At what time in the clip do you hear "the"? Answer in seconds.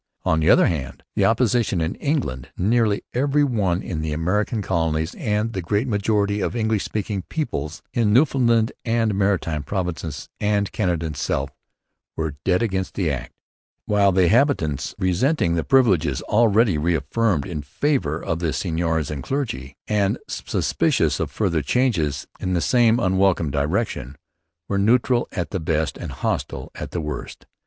0.39-0.49, 1.15-1.25, 4.01-4.13, 5.53-5.61, 8.83-9.05, 12.95-13.11, 14.11-14.27, 15.53-15.63, 18.39-18.53, 22.53-22.59, 25.51-25.59, 26.89-27.01